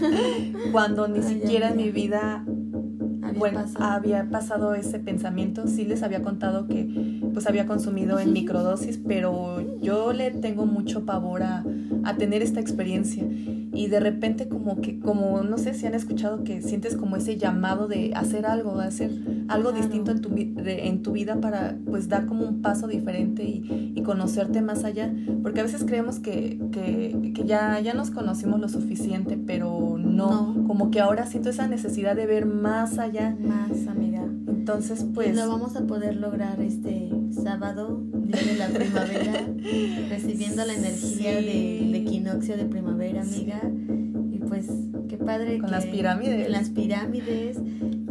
cuando 0.72 1.08
ni 1.08 1.22
siquiera 1.22 1.70
en 1.70 1.76
mi 1.76 1.90
vida 1.90 2.44
bueno, 3.36 3.64
había 3.78 4.28
pasado 4.28 4.74
ese 4.74 4.98
pensamiento, 4.98 5.66
sí 5.66 5.84
les 5.84 6.02
había 6.02 6.22
contado 6.22 6.66
que 6.66 7.20
pues 7.32 7.46
había 7.46 7.66
consumido 7.66 8.18
en 8.18 8.32
microdosis, 8.34 8.98
pero 8.98 9.78
yo 9.80 10.12
le 10.12 10.30
tengo 10.30 10.66
mucho 10.66 11.04
pavor 11.06 11.42
a, 11.42 11.64
a 12.04 12.16
tener 12.16 12.42
esta 12.42 12.60
experiencia 12.60 13.24
y 13.80 13.86
de 13.86 13.98
repente 13.98 14.46
como 14.46 14.82
que, 14.82 15.00
como 15.00 15.42
no 15.42 15.56
sé 15.56 15.72
si 15.72 15.86
han 15.86 15.94
escuchado 15.94 16.44
que 16.44 16.60
sientes 16.60 16.98
como 16.98 17.16
ese 17.16 17.38
llamado 17.38 17.88
de 17.88 18.12
hacer 18.14 18.44
algo, 18.44 18.76
de 18.76 18.84
hacer 18.84 19.10
algo 19.48 19.72
distinto 19.72 20.10
en 20.10 20.20
tu, 20.20 20.30
en 20.36 21.02
tu 21.02 21.12
vida 21.12 21.40
para 21.40 21.78
pues 21.86 22.06
dar 22.06 22.26
como 22.26 22.46
un 22.46 22.60
paso 22.60 22.88
diferente 22.88 23.42
y, 23.42 23.94
y 23.96 24.02
conocerte 24.02 24.60
más 24.60 24.84
allá, 24.84 25.10
porque 25.42 25.60
a 25.60 25.62
veces 25.62 25.84
creemos 25.84 26.18
que, 26.18 26.60
que, 26.72 27.32
que, 27.34 27.44
ya, 27.44 27.80
ya 27.80 27.94
nos 27.94 28.10
conocimos 28.10 28.60
lo 28.60 28.68
suficiente, 28.68 29.38
pero 29.38 29.96
no, 29.98 30.62
como 30.66 30.90
que 30.90 31.00
ahora 31.00 31.24
siento 31.24 31.48
esa 31.48 31.66
necesidad 31.66 32.14
de 32.14 32.26
ver 32.26 32.44
más 32.44 32.98
allá. 32.98 33.34
Más, 33.40 33.86
amiga. 33.86 34.22
Entonces, 34.46 35.06
pues... 35.14 35.30
Y 35.30 35.32
lo 35.32 35.48
vamos 35.48 35.74
a 35.76 35.86
poder 35.86 36.16
lograr 36.16 36.60
este 36.60 37.08
sábado, 37.32 38.02
día 38.12 38.42
de 38.42 38.56
la 38.56 38.68
primavera, 38.68 39.32
recibiendo 40.08 40.64
la 40.64 40.74
energía 40.74 41.34
del 41.34 41.94
equinoccio 41.94 42.56
de 42.56 42.64
primavera, 42.64 43.22
amiga. 43.22 43.60
Y 44.32 44.38
pues, 44.38 44.68
qué 45.08 45.16
padre. 45.16 45.58
Con 45.58 45.70
las 45.70 45.86
pirámides. 45.86 46.50
Las 46.50 46.70
pirámides. 46.70 47.58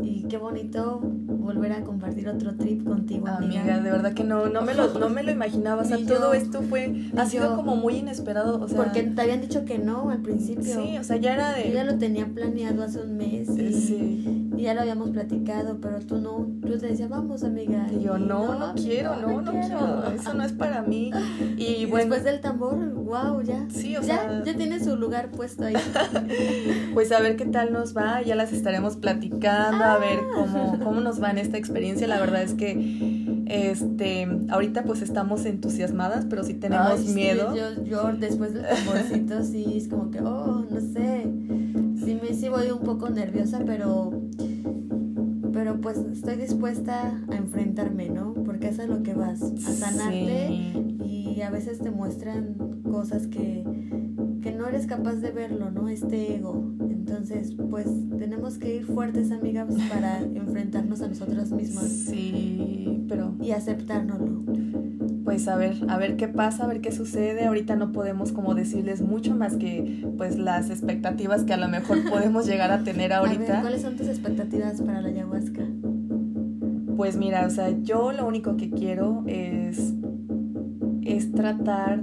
Y 0.01 0.23
qué 0.29 0.37
bonito 0.37 1.01
volver 1.01 1.73
a 1.73 1.83
compartir 1.83 2.27
otro 2.29 2.55
trip 2.55 2.83
contigo, 2.83 3.27
amiga. 3.27 3.61
Amiga, 3.61 3.79
de 3.79 3.91
verdad 3.91 4.13
que 4.13 4.23
no, 4.23 4.47
no 4.47 4.61
me 4.61 4.75
lo, 4.75 4.93
no 4.99 5.09
me 5.09 5.23
lo 5.23 5.31
imaginaba. 5.31 5.81
O 5.81 5.85
sea, 5.85 5.97
todo 6.07 6.33
esto 6.33 6.61
fue, 6.61 7.09
ha 7.17 7.25
sido 7.25 7.55
como 7.55 7.75
muy 7.75 7.95
inesperado. 7.95 8.61
O 8.61 8.67
sea, 8.67 8.77
porque 8.77 9.03
te 9.03 9.21
habían 9.21 9.41
dicho 9.41 9.65
que 9.65 9.79
no 9.79 10.09
al 10.09 10.21
principio. 10.21 10.83
Sí, 10.83 10.97
o 10.97 11.03
sea, 11.03 11.17
ya 11.17 11.33
era 11.33 11.53
de. 11.53 11.69
Yo 11.69 11.73
ya 11.73 11.83
lo 11.83 11.97
tenía 11.97 12.27
planeado 12.27 12.83
hace 12.83 12.99
un 12.99 13.17
mes. 13.17 13.49
Y, 13.49 13.73
sí. 13.73 14.48
Y 14.59 14.63
ya 14.63 14.73
lo 14.73 14.81
habíamos 14.81 15.11
platicado, 15.11 15.77
pero 15.79 15.99
tú 15.99 16.17
no. 16.17 16.45
Tú 16.61 16.77
te 16.77 16.87
decías, 16.87 17.07
vamos, 17.07 17.45
amiga. 17.45 17.87
Y 17.97 18.03
yo, 18.03 18.17
no, 18.17 18.59
no, 18.59 18.75
quiero, 18.75 19.15
no, 19.15 19.41
no, 19.41 19.51
quiero. 19.53 20.03
Eso 20.13 20.33
no 20.33 20.43
es 20.43 20.51
para 20.51 20.81
mí. 20.81 21.11
Y, 21.57 21.85
bueno. 21.85 22.15
Después 22.15 22.23
del 22.25 22.41
tambor, 22.41 22.93
wow, 22.93 23.41
ya. 23.41 23.65
Sí, 23.69 23.95
o 23.95 24.03
sea. 24.03 24.43
Ya 24.43 24.55
tiene 24.55 24.83
su 24.83 24.97
lugar 24.97 25.29
puesto 25.31 25.63
ahí. 25.63 25.75
pues 26.93 27.11
a 27.13 27.21
ver 27.21 27.37
qué 27.37 27.45
tal 27.45 27.71
nos 27.71 27.95
va. 27.95 28.21
Ya 28.21 28.35
las 28.35 28.51
estaremos 28.51 28.97
platicando, 28.97 29.81
a 29.81 29.97
ver 29.97 30.19
cómo, 30.33 30.77
cómo 30.83 30.99
nos 30.99 31.23
va 31.23 31.31
en 31.31 31.37
esta 31.37 31.57
experiencia. 31.57 32.05
La 32.07 32.19
verdad 32.19 32.41
es 32.41 32.53
que 32.53 33.45
este 33.47 34.27
ahorita 34.49 34.83
pues 34.83 35.01
estamos 35.01 35.45
entusiasmadas, 35.45 36.25
pero 36.29 36.43
sí 36.43 36.53
tenemos 36.53 37.05
miedo. 37.05 37.55
yo, 37.55 37.83
yo, 37.83 38.13
después 38.13 38.53
del 38.53 38.65
tamborcito 38.67 39.41
sí 39.43 39.77
es 39.77 39.87
como 39.87 40.11
que, 40.11 40.19
oh, 40.19 40.65
no 40.69 40.79
sé. 40.81 41.23
Sí, 42.03 42.17
me, 42.21 42.33
sí 42.33 42.49
voy 42.49 42.71
un 42.71 42.79
poco 42.79 43.09
nerviosa, 43.09 43.61
pero 43.65 44.11
pero 45.59 45.81
pues 45.81 45.97
estoy 45.97 46.37
dispuesta 46.37 47.21
a 47.29 47.35
enfrentarme, 47.35 48.07
¿no? 48.07 48.33
Porque 48.33 48.69
eso 48.69 48.81
es 48.81 48.87
lo 48.87 49.03
que 49.03 49.13
vas, 49.13 49.41
a 49.41 49.57
sanarte 49.57 50.47
y 51.03 51.41
a 51.41 51.49
veces 51.49 51.79
te 51.79 51.91
muestran 51.91 52.55
cosas 52.89 53.27
que, 53.27 53.65
que 54.41 54.53
no 54.53 54.67
eres 54.67 54.87
capaz 54.87 55.15
de 55.15 55.31
verlo, 55.31 55.69
¿no? 55.69 55.89
Este 55.89 56.37
ego. 56.37 56.63
Entonces, 56.79 57.57
pues 57.69 57.87
tenemos 58.17 58.57
que 58.57 58.77
ir 58.77 58.85
fuertes, 58.85 59.33
amigas, 59.33 59.67
para 59.89 60.19
enfrentarnos 60.33 61.01
a 61.01 61.09
nosotras 61.09 61.51
mismas. 61.51 61.89
Sí, 61.89 63.03
pero... 63.09 63.35
Y 63.41 63.51
aceptárnoslo. 63.51 64.45
Pues 65.29 65.47
a 65.47 65.55
ver, 65.57 65.75
a 65.89 65.99
ver 65.99 66.17
qué 66.17 66.27
pasa, 66.27 66.63
a 66.63 66.67
ver 66.67 66.81
qué 66.81 66.91
sucede. 66.91 67.45
Ahorita 67.45 67.75
no 67.75 67.91
podemos 67.91 68.31
como 68.31 68.55
decirles 68.55 69.03
mucho 69.03 69.35
más 69.35 69.57
que 69.57 70.09
pues 70.17 70.39
las 70.39 70.71
expectativas 70.71 71.43
que 71.43 71.53
a 71.53 71.57
lo 71.57 71.67
mejor 71.67 71.99
podemos 72.09 72.47
llegar 72.47 72.71
a 72.71 72.83
tener 72.83 73.13
ahorita. 73.13 73.61
¿Cuáles 73.61 73.83
son 73.83 73.95
tus 73.95 74.07
expectativas 74.07 74.81
para 74.81 75.01
la 75.03 75.09
ayahuasca? 75.09 75.67
Pues 76.97 77.15
mira, 77.15 77.45
o 77.45 77.51
sea, 77.51 77.69
yo 77.83 78.11
lo 78.11 78.25
único 78.25 78.57
que 78.57 78.71
quiero 78.71 79.23
es 79.27 79.93
es 81.03 81.31
tratar 81.31 82.01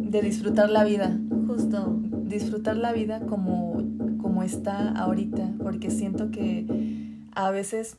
de 0.00 0.22
disfrutar 0.22 0.70
la 0.70 0.82
vida. 0.84 1.20
Justo 1.46 2.00
disfrutar 2.22 2.78
la 2.78 2.94
vida 2.94 3.20
como, 3.26 3.82
como 4.16 4.42
está 4.42 4.92
ahorita, 4.92 5.56
porque 5.62 5.90
siento 5.90 6.30
que 6.30 6.64
a 7.34 7.50
veces 7.50 7.98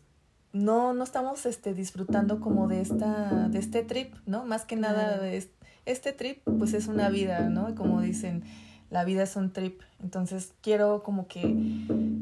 no, 0.58 0.94
no 0.94 1.04
estamos 1.04 1.46
este, 1.46 1.74
disfrutando 1.74 2.40
como 2.40 2.68
de, 2.68 2.82
esta, 2.82 3.50
de 3.50 3.60
este 3.60 3.84
trip, 3.84 4.14
¿no? 4.26 4.46
Más 4.46 4.66
que 4.66 4.76
nada, 4.76 5.18
de 5.18 5.48
este 5.86 6.14
trip, 6.14 6.42
pues 6.58 6.74
es 6.74 6.88
una 6.88 7.10
vida, 7.10 7.50
¿no? 7.50 7.74
Como 7.76 8.02
dicen, 8.02 8.44
la 8.90 9.04
vida 9.04 9.24
es 9.24 9.36
un 9.36 9.52
trip. 9.52 9.82
Entonces 10.02 10.54
quiero 10.62 11.04
como 11.04 11.28
que 11.28 11.56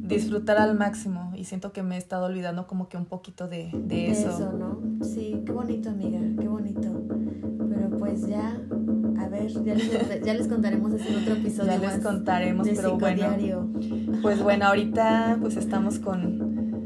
disfrutar 0.07 0.57
al 0.57 0.77
máximo 0.77 1.33
y 1.35 1.43
siento 1.43 1.73
que 1.73 1.83
me 1.83 1.95
he 1.95 1.97
estado 1.97 2.25
olvidando 2.25 2.67
como 2.67 2.87
que 2.87 2.97
un 2.97 3.05
poquito 3.05 3.47
de, 3.47 3.69
de, 3.73 4.11
eso. 4.11 4.53
¿no? 4.53 4.79
Sí, 5.05 5.43
qué 5.45 5.51
bonito, 5.51 5.89
amiga, 5.89 6.19
qué 6.39 6.47
bonito. 6.47 7.03
Pero 7.69 7.89
pues 7.97 8.27
ya, 8.27 8.57
a 9.19 9.27
ver, 9.27 9.51
ya 9.63 9.75
les, 9.75 10.23
ya 10.23 10.33
les 10.33 10.47
contaremos 10.47 10.93
en 10.93 11.21
otro 11.21 11.33
episodio. 11.35 11.71
Ya 11.71 11.77
les 11.79 12.03
contaremos, 12.03 12.67
pero 12.67 12.97
bueno. 12.97 13.69
Pues 14.21 14.41
bueno, 14.41 14.65
ahorita 14.65 15.37
pues 15.41 15.57
estamos 15.57 15.99
con, 15.99 16.44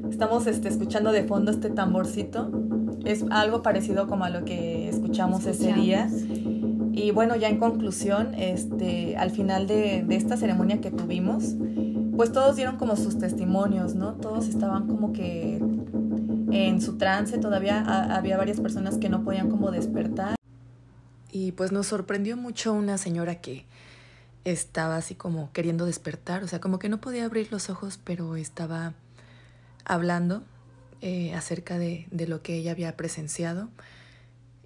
estamos 0.10 0.48
este, 0.48 0.68
escuchando 0.68 1.12
de 1.12 1.24
fondo 1.24 1.52
este 1.52 1.70
tamborcito. 1.70 2.52
Es 3.06 3.24
algo 3.30 3.62
parecido 3.62 4.08
como 4.08 4.26
a 4.26 4.30
lo 4.30 4.46
que 4.46 4.90
escuchamos, 4.90 5.46
ese 5.46 5.74
día. 5.74 6.10
Y 6.92 7.12
bueno, 7.12 7.36
ya 7.36 7.48
en 7.48 7.60
conclusión, 7.60 8.34
este, 8.36 9.16
al 9.18 9.32
final 9.32 9.68
de, 9.68 10.04
de 10.06 10.16
esta 10.16 10.38
ceremonia 10.38 10.82
que 10.82 10.92
tuvimos, 10.92 11.56
pues 12.16 12.34
todos 12.34 12.56
dieron 12.58 12.78
como 12.78 12.96
sus 12.98 13.18
testimonios, 13.18 13.96
¿no? 13.96 14.16
Todos 14.16 14.48
estaban 14.48 14.88
como 14.88 15.14
que 15.14 15.62
en 16.52 16.82
su 16.82 16.98
trance, 16.98 17.38
todavía 17.38 17.84
había 18.16 18.38
varias 18.38 18.60
personas 18.60 18.98
que 18.98 19.10
no 19.10 19.24
podían 19.24 19.50
como 19.50 19.72
despertar. 19.72 20.36
Y 21.32 21.52
pues 21.54 21.72
nos 21.72 21.88
sorprendió 21.88 22.38
mucho 22.38 22.74
una 22.74 22.98
señora 22.98 23.36
que 23.36 23.66
estaba 24.46 24.98
así 24.98 25.16
como 25.16 25.52
queriendo 25.54 25.86
despertar, 25.86 26.44
o 26.44 26.48
sea, 26.48 26.60
como 26.60 26.80
que 26.80 26.90
no 26.90 27.00
podía 27.00 27.26
abrir 27.26 27.52
los 27.52 27.70
ojos, 27.70 28.00
pero 28.04 28.36
estaba 28.36 28.94
hablando 29.90 30.44
eh, 31.02 31.34
acerca 31.34 31.78
de, 31.78 32.08
de 32.12 32.28
lo 32.28 32.42
que 32.42 32.56
ella 32.56 32.72
había 32.72 32.96
presenciado. 32.96 33.70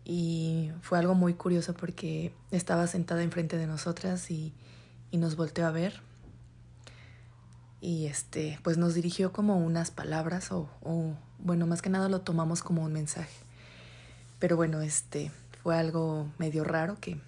Y 0.05 0.71
fue 0.81 0.99
algo 0.99 1.15
muy 1.15 1.33
curioso 1.33 1.73
porque 1.73 2.33
estaba 2.51 2.85
sentada 2.87 3.23
enfrente 3.23 3.57
de 3.57 3.67
nosotras 3.67 4.29
y, 4.29 4.53
y 5.11 5.17
nos 5.17 5.35
volteó 5.35 5.65
a 5.65 5.71
ver. 5.71 6.01
Y 7.79 8.07
este 8.07 8.59
pues 8.63 8.77
nos 8.77 8.93
dirigió 8.93 9.31
como 9.31 9.57
unas 9.57 9.91
palabras 9.91 10.51
o, 10.51 10.69
o, 10.81 11.13
bueno 11.39 11.67
más 11.67 11.81
que 11.81 11.89
nada 11.89 12.09
lo 12.09 12.21
tomamos 12.21 12.63
como 12.63 12.83
un 12.83 12.93
mensaje. 12.93 13.37
Pero 14.39 14.57
bueno 14.57 14.81
este 14.81 15.31
fue 15.61 15.77
algo 15.77 16.27
medio 16.37 16.63
raro 16.63 16.97
que 16.99 17.19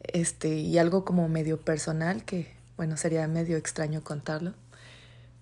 este 0.00 0.56
y 0.56 0.78
algo 0.78 1.04
como 1.04 1.28
medio 1.28 1.60
personal 1.60 2.24
que 2.24 2.52
bueno 2.76 2.96
sería 2.96 3.26
medio 3.28 3.56
extraño 3.56 4.02
contarlo 4.02 4.54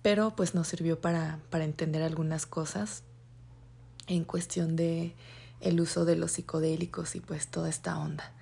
pero 0.03 0.35
pues 0.35 0.53
nos 0.53 0.67
sirvió 0.67 1.01
para, 1.01 1.39
para 1.49 1.63
entender 1.63 2.03
algunas 2.03 2.45
cosas 2.45 3.01
en 4.05 4.23
cuestión 4.23 4.75
de 4.75 5.15
el 5.61 5.81
uso 5.81 6.05
de 6.05 6.15
los 6.15 6.33
psicodélicos 6.33 7.15
y 7.15 7.21
pues 7.21 7.47
toda 7.47 7.69
esta 7.69 7.97
onda 7.97 8.33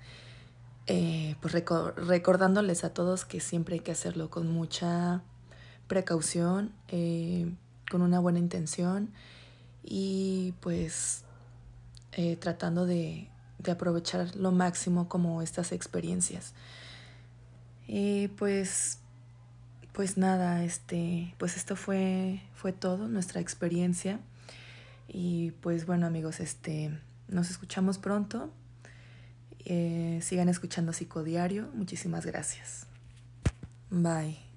eh, 0.88 1.36
pues 1.40 1.54
recordándoles 1.54 2.82
a 2.82 2.92
todos 2.92 3.24
que 3.24 3.40
siempre 3.40 3.76
hay 3.76 3.80
que 3.80 3.92
hacerlo 3.92 4.30
con 4.30 4.52
mucha 4.52 5.22
precaución, 5.86 6.72
eh, 6.88 7.54
con 7.90 8.02
una 8.02 8.18
buena 8.18 8.40
intención 8.40 9.12
y 9.84 10.54
pues 10.60 11.22
eh, 12.12 12.36
tratando 12.36 12.84
de, 12.84 13.28
de, 13.58 13.70
aprovechar 13.70 14.34
lo 14.34 14.50
máximo 14.50 15.08
como 15.08 15.40
estas 15.40 15.70
experiencias. 15.70 16.52
Y 17.86 18.28
pues, 18.28 18.98
pues 19.92 20.16
nada, 20.16 20.64
este, 20.64 21.34
pues 21.38 21.56
esto 21.56 21.76
fue, 21.76 22.40
fue 22.54 22.72
todo, 22.72 23.08
nuestra 23.08 23.40
experiencia. 23.40 24.20
Y 25.08 25.50
pues 25.60 25.86
bueno 25.86 26.06
amigos, 26.06 26.40
este, 26.40 26.98
nos 27.28 27.50
escuchamos 27.50 27.98
pronto. 27.98 28.50
Eh, 29.64 30.18
sigan 30.22 30.48
escuchando 30.48 30.92
Psicodiario. 30.92 31.68
Muchísimas 31.74 32.26
gracias. 32.26 32.86
Bye. 33.90 34.51